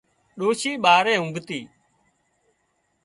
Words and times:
ڏوشي 0.39 0.71
ٻاري 0.83 1.13
اونگتِي 1.19 1.59